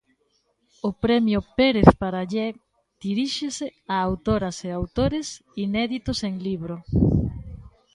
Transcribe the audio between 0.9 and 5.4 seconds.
premio Pérez Parallé diríxese a autoras e autores